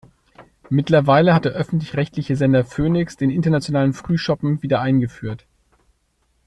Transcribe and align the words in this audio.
Mittlerweile 0.71 1.31
hat 1.35 1.45
der 1.45 1.51
öffentlich-rechtliche 1.51 2.35
Sender 2.35 2.65
Phoenix 2.65 3.17
den 3.17 3.29
Internationalen 3.29 3.93
Frühschoppen 3.93 4.63
wiedereingeführt. 4.63 5.45